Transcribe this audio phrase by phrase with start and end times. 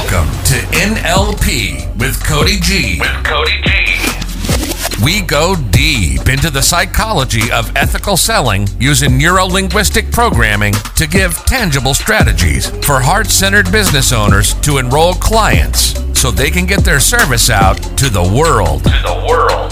[0.00, 3.00] Welcome to NLP with Cody G.
[3.00, 5.04] With Cody G.
[5.04, 11.34] We go deep into the psychology of ethical selling using neuro linguistic programming to give
[11.44, 16.98] tangible strategies for heart centered business owners to enroll clients so they can get their
[16.98, 18.84] service out to the world.
[18.84, 19.70] To the world.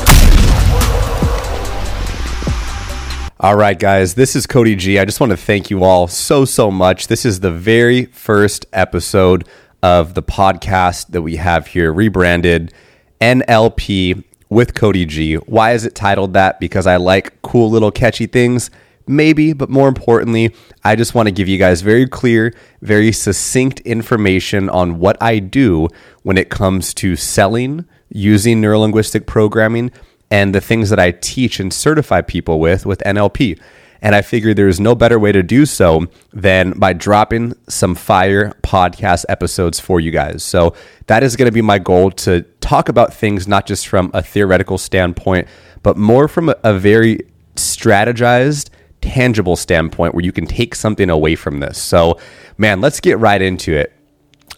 [3.41, 4.99] All right, guys, this is Cody G.
[4.99, 7.07] I just want to thank you all so, so much.
[7.07, 9.49] This is the very first episode
[9.83, 12.73] of the podcast that we have here, rebranded
[13.21, 15.35] NLP with Cody G.
[15.35, 16.61] Why is it titled that?
[16.61, 18.71] Because I like cool little catchy things.
[19.07, 20.55] Maybe, but more importantly,
[20.85, 25.39] I just want to give you guys very clear, very succinct information on what I
[25.39, 25.89] do
[26.25, 29.93] when it comes to selling using neurolinguistic programming
[30.31, 33.59] and the things that I teach and certify people with with NLP.
[34.01, 38.53] And I figured there's no better way to do so than by dropping some fire
[38.63, 40.43] podcast episodes for you guys.
[40.45, 40.75] So
[41.07, 44.23] that is going to be my goal to talk about things not just from a
[44.23, 45.49] theoretical standpoint,
[45.83, 47.21] but more from a, a very
[47.57, 51.79] strategized, tangible standpoint where you can take something away from this.
[51.81, 52.19] So,
[52.57, 53.93] man, let's get right into it.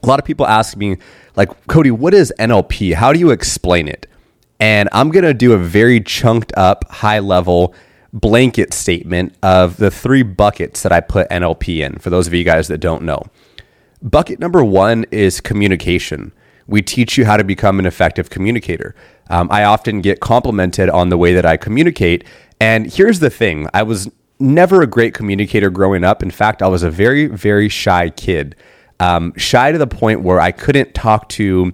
[0.03, 0.97] A lot of people ask me,
[1.37, 2.95] like, Cody, what is NLP?
[2.95, 4.07] How do you explain it?
[4.59, 7.75] And I'm going to do a very chunked up, high level
[8.13, 12.45] blanket statement of the three buckets that I put NLP in for those of you
[12.45, 13.23] guys that don't know.
[14.03, 16.33] Bucket number one is communication.
[16.67, 18.95] We teach you how to become an effective communicator.
[19.29, 22.25] Um, I often get complimented on the way that I communicate.
[22.61, 26.23] And here's the thing I was never a great communicator growing up.
[26.23, 28.57] In fact, I was a very, very shy kid.
[28.99, 31.73] Um, shy to the point where I couldn't talk to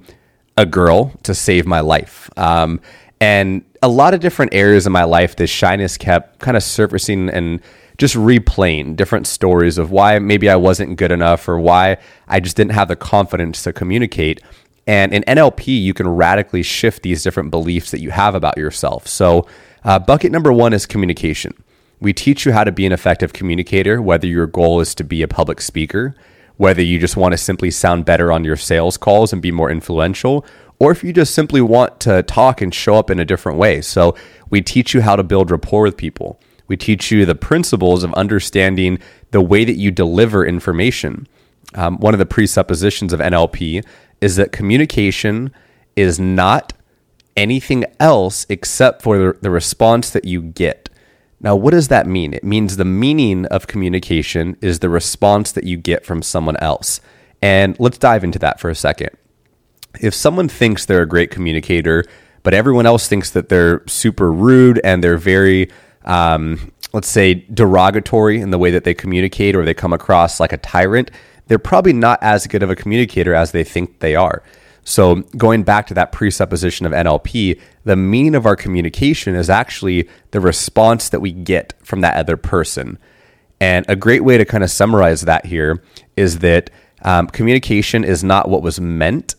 [0.57, 2.31] a girl to save my life.
[2.37, 2.81] Um,
[3.21, 7.29] and a lot of different areas in my life, this shyness kept kind of surfacing
[7.31, 7.61] and
[7.99, 11.97] just replaying different stories of why maybe I wasn't good enough or why
[12.29, 14.43] I just didn't have the confidence to communicate.
[14.87, 19.07] And in NLP, you can radically shift these different beliefs that you have about yourself.
[19.07, 19.47] So,
[19.85, 21.55] uh, bucket number one is communication.
[22.01, 25.23] We teach you how to be an effective communicator, whether your goal is to be
[25.23, 26.15] a public speaker,
[26.57, 29.71] whether you just want to simply sound better on your sales calls and be more
[29.71, 30.45] influential,
[30.79, 33.81] or if you just simply want to talk and show up in a different way.
[33.81, 34.15] So,
[34.51, 36.41] we teach you how to build rapport with people.
[36.69, 38.99] We teach you the principles of understanding
[39.31, 41.27] the way that you deliver information.
[41.75, 43.85] Um, one of the presuppositions of NLP
[44.21, 45.53] is that communication
[45.95, 46.73] is not
[47.37, 50.89] anything else except for the, the response that you get.
[51.41, 52.33] Now, what does that mean?
[52.33, 57.01] It means the meaning of communication is the response that you get from someone else.
[57.43, 59.11] And let's dive into that for a second.
[60.01, 62.05] If someone thinks they're a great communicator,
[62.43, 65.71] but everyone else thinks that they're super rude and they're very,
[66.05, 70.53] um, let's say, derogatory in the way that they communicate or they come across like
[70.53, 71.11] a tyrant,
[71.49, 74.43] they're probably not as good of a communicator as they think they are.
[74.89, 80.09] So, going back to that presupposition of NLP, the meaning of our communication is actually
[80.31, 82.97] the response that we get from that other person.
[83.61, 85.83] And a great way to kind of summarize that here
[86.17, 86.71] is that
[87.03, 89.35] um, communication is not what was meant.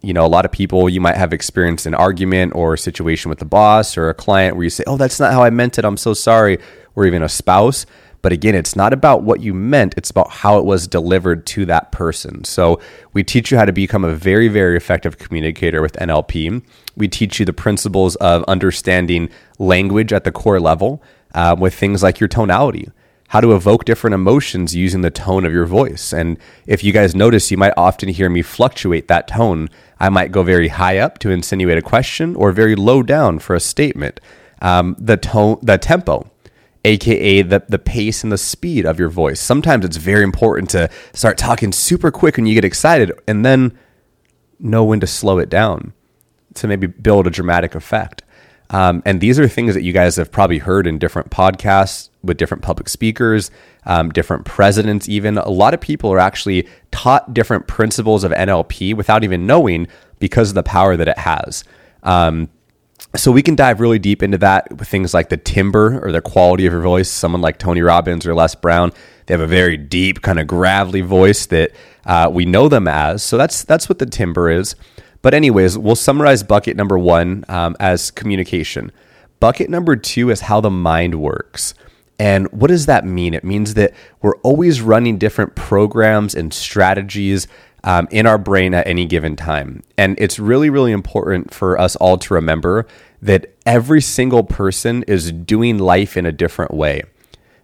[0.00, 3.28] You know, a lot of people, you might have experienced an argument or a situation
[3.28, 5.78] with the boss or a client where you say, Oh, that's not how I meant
[5.78, 5.84] it.
[5.84, 6.58] I'm so sorry.
[6.94, 7.86] Or even a spouse.
[8.22, 11.64] But again, it's not about what you meant, it's about how it was delivered to
[11.66, 12.44] that person.
[12.44, 12.80] So
[13.12, 16.62] we teach you how to become a very, very effective communicator with NLP.
[16.96, 19.28] We teach you the principles of understanding
[19.58, 21.02] language at the core level
[21.34, 22.90] uh, with things like your tonality.
[23.28, 26.12] How to evoke different emotions using the tone of your voice.
[26.12, 29.68] And if you guys notice, you might often hear me fluctuate that tone.
[30.00, 33.54] I might go very high up to insinuate a question or very low down for
[33.54, 34.20] a statement.
[34.60, 36.30] Um, the tone, the tempo
[36.84, 39.40] aka the, the pace and the speed of your voice.
[39.40, 43.78] Sometimes it's very important to start talking super quick when you get excited and then
[44.58, 45.92] know when to slow it down
[46.54, 48.22] to maybe build a dramatic effect.
[48.70, 52.36] Um, and these are things that you guys have probably heard in different podcasts with
[52.36, 53.50] different public speakers,
[53.86, 55.38] um, different presidents, even.
[55.38, 59.86] A lot of people are actually taught different principles of NLP without even knowing
[60.18, 61.64] because of the power that it has.
[62.02, 62.48] Um,
[63.16, 66.20] so we can dive really deep into that with things like the timbre or the
[66.20, 67.08] quality of your voice.
[67.08, 68.92] Someone like Tony Robbins or Les Brown,
[69.26, 71.72] they have a very deep, kind of gravelly voice that
[72.04, 73.22] uh, we know them as.
[73.22, 74.74] So that's that's what the timbre is.
[75.22, 78.92] But anyways, we'll summarize bucket number one um, as communication.
[79.40, 81.74] Bucket number two is how the mind works.
[82.18, 83.34] And what does that mean?
[83.34, 83.92] It means that
[84.22, 87.46] we're always running different programs and strategies
[87.84, 89.84] um, in our brain at any given time.
[89.96, 92.86] And it's really, really important for us all to remember
[93.22, 97.02] that every single person is doing life in a different way.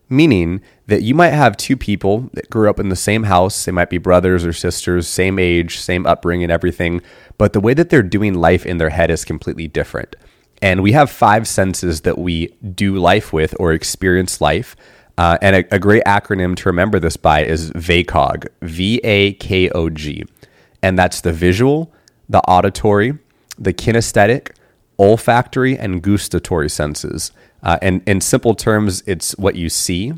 [0.09, 3.65] meaning that you might have two people that grew up in the same house.
[3.65, 7.01] They might be brothers or sisters, same age, same upbringing, everything.
[7.39, 10.15] But the way that they're doing life in their head is completely different.
[10.63, 14.77] And we have five senses that we do life with or experience life.
[15.17, 19.69] Uh, and a, a great acronym to remember this by is VAKOG, V A K
[19.71, 20.25] O G.
[20.83, 21.93] And that's the visual,
[22.29, 23.19] the auditory,
[23.59, 24.51] the kinesthetic,
[24.99, 27.33] olfactory, and gustatory senses.
[27.63, 30.13] Uh, and in simple terms, it's what you see,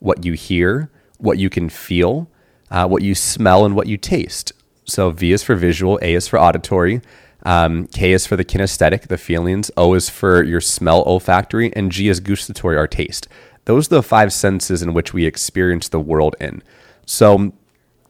[0.00, 2.28] what you hear, what you can feel,
[2.70, 4.52] uh, what you smell, and what you taste.
[4.84, 7.00] So V is for visual, A is for auditory,
[7.44, 11.90] um, K is for the kinesthetic, the feelings, O is for your smell, olfactory, and
[11.90, 13.28] G is gustatory, our taste.
[13.64, 16.62] Those are the five senses in which we experience the world in.
[17.06, 17.52] So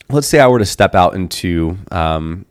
[0.09, 2.47] let's say I were to step out into, um,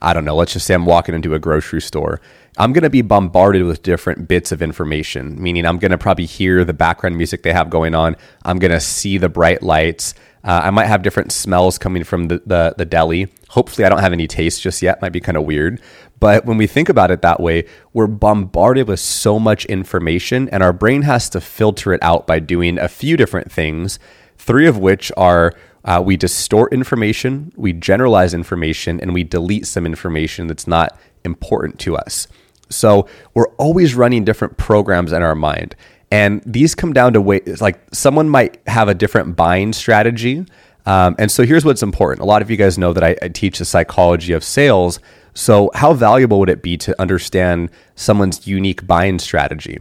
[0.00, 2.20] I don't know, let's just say I'm walking into a grocery store.
[2.56, 6.26] I'm going to be bombarded with different bits of information, meaning I'm going to probably
[6.26, 8.16] hear the background music they have going on.
[8.44, 10.14] I'm going to see the bright lights.
[10.44, 13.28] Uh, I might have different smells coming from the, the, the deli.
[13.48, 15.00] Hopefully, I don't have any taste just yet.
[15.00, 15.80] Might be kind of weird.
[16.20, 20.62] But when we think about it that way, we're bombarded with so much information, and
[20.62, 23.98] our brain has to filter it out by doing a few different things,
[24.36, 25.52] three of which are
[25.84, 31.78] uh, we distort information, we generalize information, and we delete some information that's not important
[31.80, 32.26] to us.
[32.70, 35.76] So we're always running different programs in our mind.
[36.14, 40.46] And these come down to ways like someone might have a different buying strategy.
[40.86, 42.22] Um, and so here's what's important.
[42.22, 45.00] A lot of you guys know that I, I teach the psychology of sales.
[45.34, 49.78] So, how valuable would it be to understand someone's unique buying strategy?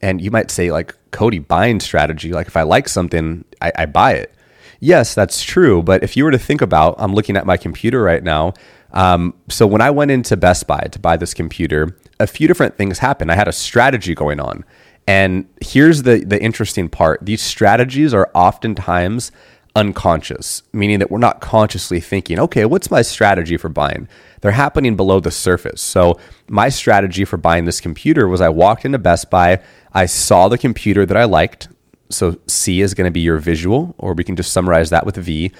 [0.00, 3.86] And you might say, like, Cody, buying strategy, like if I like something, I, I
[3.86, 4.32] buy it.
[4.78, 5.82] Yes, that's true.
[5.82, 8.54] But if you were to think about, I'm looking at my computer right now.
[8.92, 12.76] Um, so when I went into Best Buy to buy this computer, a few different
[12.76, 13.32] things happened.
[13.32, 14.64] I had a strategy going on.
[15.06, 19.32] And here's the, the interesting part these strategies are oftentimes
[19.76, 24.08] unconscious, meaning that we're not consciously thinking, okay, what's my strategy for buying?
[24.40, 25.82] They're happening below the surface.
[25.82, 26.18] So,
[26.48, 29.60] my strategy for buying this computer was I walked into Best Buy,
[29.92, 31.68] I saw the computer that I liked.
[32.10, 35.16] So, C is going to be your visual, or we can just summarize that with
[35.16, 35.52] V.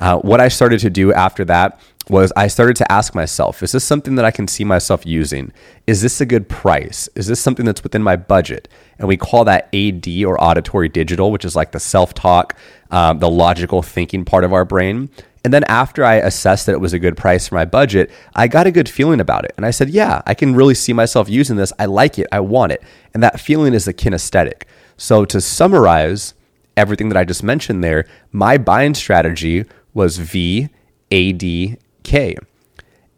[0.00, 3.72] Uh, what I started to do after that was I started to ask myself, is
[3.72, 5.52] this something that I can see myself using?
[5.86, 7.08] Is this a good price?
[7.14, 8.68] Is this something that's within my budget?
[8.98, 12.56] And we call that AD or auditory digital, which is like the self talk,
[12.90, 15.10] um, the logical thinking part of our brain.
[15.44, 18.46] And then after I assessed that it was a good price for my budget, I
[18.46, 19.52] got a good feeling about it.
[19.56, 21.72] And I said, yeah, I can really see myself using this.
[21.78, 22.28] I like it.
[22.30, 22.82] I want it.
[23.12, 24.64] And that feeling is the kinesthetic.
[24.96, 26.34] So to summarize
[26.76, 29.64] everything that I just mentioned there, my buying strategy
[29.94, 30.68] was V,
[31.10, 31.32] A,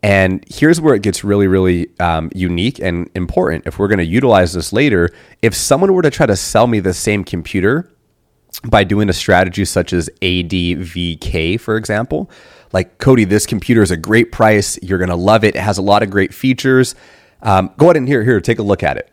[0.02, 3.66] And here's where it gets really, really um, unique and important.
[3.66, 5.08] If we're going to utilize this later,
[5.40, 7.90] if someone were to try to sell me the same computer
[8.68, 12.30] by doing a strategy such as ADVK, for example,
[12.72, 14.78] like Cody, this computer is a great price.
[14.82, 15.56] You're going to love it.
[15.56, 16.94] It has a lot of great features.
[17.40, 19.10] Um, go ahead and here, here, take a look at it.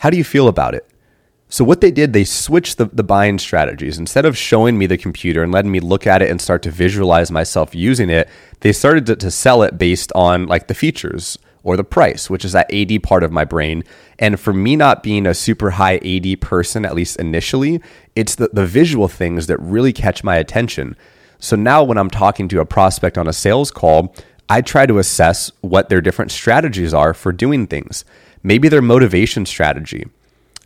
[0.00, 0.88] How do you feel about it?
[1.54, 3.96] So what they did, they switched the, the buying strategies.
[3.96, 6.70] Instead of showing me the computer and letting me look at it and start to
[6.72, 8.28] visualize myself using it,
[8.58, 12.44] they started to, to sell it based on like the features or the price, which
[12.44, 13.84] is that AD part of my brain.
[14.18, 17.80] And for me not being a super high AD person, at least initially,
[18.16, 20.96] it's the, the visual things that really catch my attention.
[21.38, 24.12] So now when I'm talking to a prospect on a sales call,
[24.48, 28.04] I try to assess what their different strategies are for doing things.
[28.42, 30.06] Maybe their motivation strategy.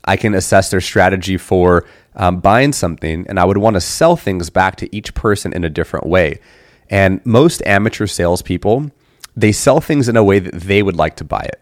[0.08, 1.84] I can assess their strategy for
[2.16, 5.64] um, buying something, and I would want to sell things back to each person in
[5.64, 6.40] a different way.
[6.88, 8.90] And most amateur salespeople,
[9.36, 11.60] they sell things in a way that they would like to buy it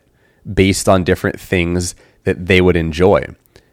[0.54, 3.26] based on different things that they would enjoy.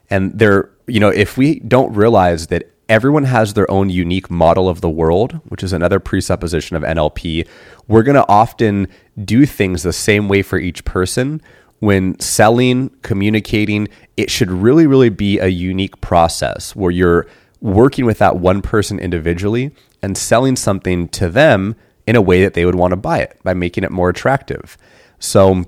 [0.10, 4.68] And they're, you know, if we don't realize that everyone has their own unique model
[4.68, 7.48] of the world, which is another presupposition of NLP,
[7.88, 8.88] we're going to often
[9.24, 11.44] do things the same way for each person
[11.84, 17.28] when selling, communicating, it should really, really be a unique process where you're
[17.60, 19.70] working with that one person individually
[20.02, 21.76] and selling something to them
[22.08, 24.78] in a way that they would want to buy it by making it more attractive.
[25.20, 25.66] So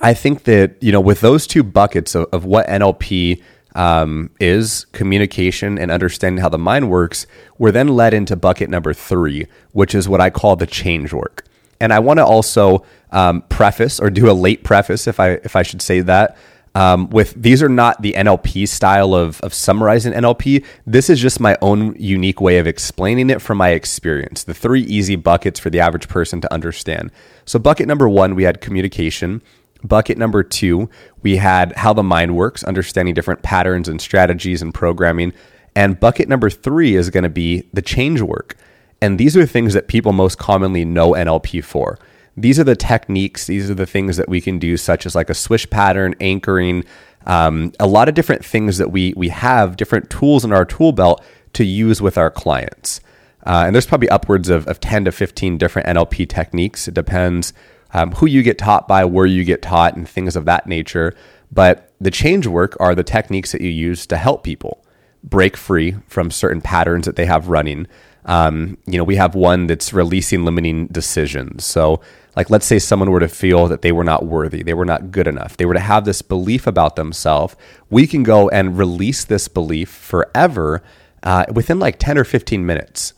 [0.00, 3.42] I think that, you know, with those two buckets of, of what NLP
[3.74, 7.26] um, is communication and understanding how the mind works,
[7.58, 11.44] we're then led into bucket number three, which is what I call the change work.
[11.82, 15.56] And I want to also um, preface or do a late preface, if I if
[15.56, 16.36] I should say that.
[16.76, 20.64] Um, with these are not the NLP style of, of summarizing NLP.
[20.86, 24.44] This is just my own unique way of explaining it from my experience.
[24.44, 27.10] The three easy buckets for the average person to understand.
[27.46, 29.42] So, bucket number one, we had communication.
[29.82, 30.88] Bucket number two,
[31.22, 35.32] we had how the mind works, understanding different patterns and strategies and programming.
[35.74, 38.56] And bucket number three is going to be the change work.
[39.02, 41.98] And these are things that people most commonly know NLP for.
[42.36, 45.28] These are the techniques, these are the things that we can do, such as like
[45.28, 46.84] a swish pattern, anchoring,
[47.26, 50.92] um, a lot of different things that we, we have, different tools in our tool
[50.92, 51.22] belt
[51.54, 53.00] to use with our clients.
[53.44, 56.86] Uh, and there's probably upwards of, of 10 to 15 different NLP techniques.
[56.86, 57.52] It depends
[57.92, 61.12] um, who you get taught by, where you get taught, and things of that nature.
[61.50, 64.84] But the change work are the techniques that you use to help people
[65.24, 67.88] break free from certain patterns that they have running.
[68.24, 71.64] Um, you know, we have one that's releasing limiting decisions.
[71.64, 72.00] So,
[72.36, 75.10] like, let's say someone were to feel that they were not worthy, they were not
[75.10, 77.56] good enough, they were to have this belief about themselves.
[77.90, 80.82] We can go and release this belief forever
[81.22, 83.14] uh, within like 10 or 15 minutes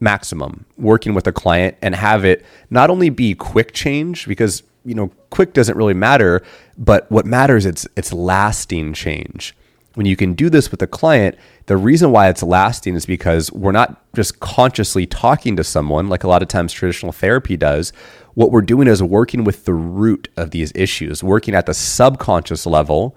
[0.00, 4.94] maximum working with a client and have it not only be quick change because you
[4.94, 6.40] know quick doesn't really matter
[6.76, 9.56] but what matters it's it's lasting change
[9.98, 11.36] when you can do this with a client
[11.66, 16.22] the reason why it's lasting is because we're not just consciously talking to someone like
[16.22, 17.92] a lot of times traditional therapy does
[18.34, 22.64] what we're doing is working with the root of these issues working at the subconscious
[22.64, 23.16] level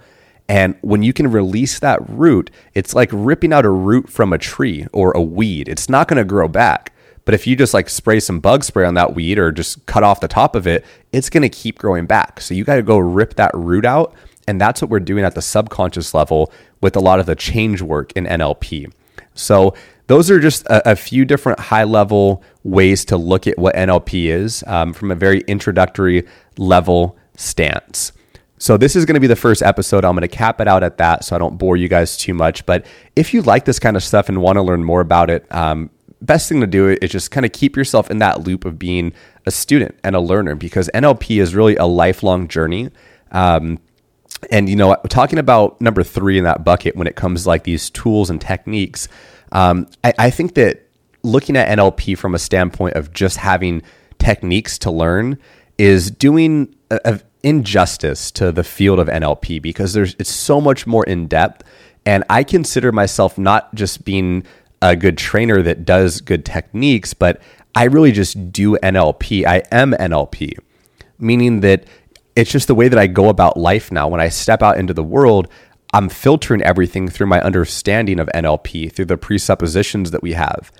[0.50, 4.38] and when you can release that root, it's like ripping out a root from a
[4.38, 5.70] tree or a weed.
[5.70, 6.92] It's not going to grow back.
[7.24, 10.04] But if you just like spray some bug spray on that weed or just cut
[10.04, 10.84] off the top of it,
[11.14, 12.42] it's going to keep growing back.
[12.42, 14.14] So you got to go rip that root out.
[14.48, 17.82] And that's what we're doing at the subconscious level with a lot of the change
[17.82, 18.92] work in NLP.
[19.34, 19.74] So
[20.08, 24.26] those are just a, a few different high level ways to look at what NLP
[24.26, 28.12] is um, from a very introductory level stance.
[28.58, 30.06] So this is going to be the first episode.
[30.06, 32.34] I'm going to cap it out at that so I don't bore you guys too
[32.34, 32.66] much.
[32.66, 35.52] But if you like this kind of stuff and want to learn more about it,
[35.52, 35.90] um,
[36.22, 39.14] best thing to do is just kind of keep yourself in that loop of being
[39.46, 42.90] a student and a learner because NLP is really a lifelong journey.
[43.32, 43.80] Um,
[44.50, 47.64] and you know, talking about number three in that bucket when it comes to, like
[47.64, 49.08] these tools and techniques,
[49.52, 50.88] um, I, I think that
[51.24, 53.82] looking at NLP from a standpoint of just having
[54.18, 55.38] techniques to learn
[55.78, 60.86] is doing a, a, injustice to the field of NLP because there's it's so much
[60.86, 61.64] more in depth
[62.06, 64.44] and I consider myself not just being
[64.80, 67.42] a good trainer that does good techniques but
[67.76, 69.46] I really just do NLP.
[69.46, 70.58] I am NLP.
[71.20, 71.86] Meaning that
[72.36, 74.08] it's just the way that I go about life now.
[74.08, 75.50] When I step out into the world
[75.94, 80.72] I'm filtering everything through my understanding of NLP through the presuppositions that we have.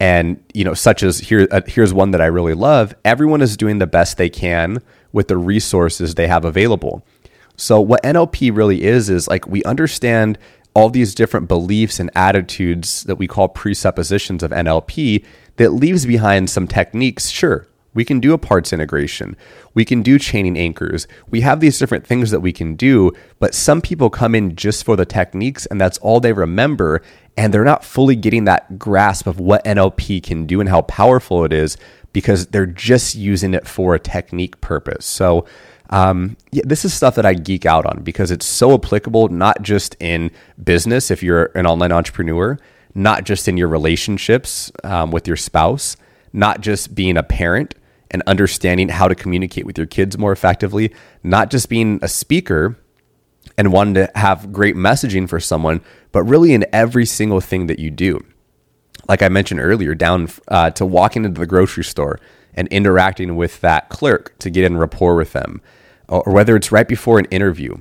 [0.00, 2.94] And you know such as here uh, here's one that I really love.
[3.04, 4.82] Everyone is doing the best they can
[5.12, 7.06] with the resources they have available.
[7.56, 10.38] So what NLP really is is like we understand
[10.74, 15.24] all these different beliefs and attitudes that we call presuppositions of NLP
[15.56, 17.30] that leaves behind some techniques.
[17.30, 19.36] Sure we can do a parts integration.
[19.72, 21.08] We can do chaining anchors.
[21.30, 23.10] We have these different things that we can do,
[23.40, 27.00] but some people come in just for the techniques and that's all they remember.
[27.38, 31.44] And they're not fully getting that grasp of what NLP can do and how powerful
[31.46, 31.78] it is
[32.12, 35.06] because they're just using it for a technique purpose.
[35.06, 35.46] So,
[35.88, 39.62] um, yeah, this is stuff that I geek out on because it's so applicable, not
[39.62, 40.30] just in
[40.62, 42.58] business, if you're an online entrepreneur,
[42.94, 45.96] not just in your relationships um, with your spouse,
[46.34, 47.74] not just being a parent
[48.10, 52.76] and understanding how to communicate with your kids more effectively, not just being a speaker
[53.58, 55.80] and wanting to have great messaging for someone,
[56.12, 58.24] but really in every single thing that you do.
[59.08, 62.18] Like I mentioned earlier, down uh, to walking into the grocery store
[62.54, 65.60] and interacting with that clerk to get in rapport with them,
[66.08, 67.76] or whether it's right before an interview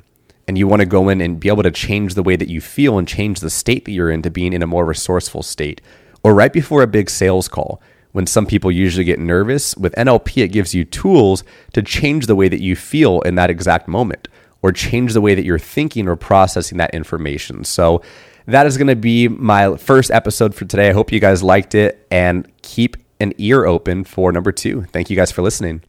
[0.47, 2.61] and you want to go in and be able to change the way that you
[2.61, 5.81] feel and change the state that you're in to being in a more resourceful state,
[6.23, 7.81] or right before a big sales call
[8.15, 9.75] when some people usually get nervous.
[9.75, 11.43] With NLP, it gives you tools
[11.73, 14.29] to change the way that you feel in that exact moment
[14.61, 17.65] or change the way that you're thinking or processing that information.
[17.65, 18.01] So,
[18.47, 20.89] that is going to be my first episode for today.
[20.89, 24.83] I hope you guys liked it and keep an ear open for number two.
[24.93, 25.81] Thank you guys for listening.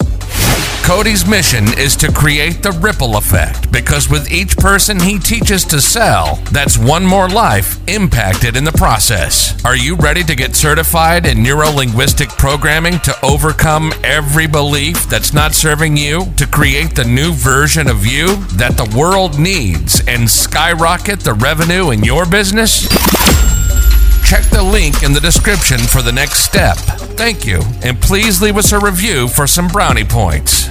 [0.87, 5.81] Cody's mission is to create the ripple effect because with each person he teaches to
[5.81, 9.53] sell, that's one more life impacted in the process.
[9.65, 15.35] Are you ready to get certified in neuro linguistic programming to overcome every belief that's
[15.35, 20.31] not serving you, to create the new version of you that the world needs, and
[20.31, 22.87] skyrocket the revenue in your business?
[24.27, 26.77] Check the link in the description for the next step.
[27.17, 30.67] Thank you, and please leave us a review for some brownie points.